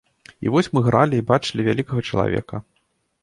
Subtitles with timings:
[0.45, 2.63] І вось мы гралі і бачылі вялікага чалавека.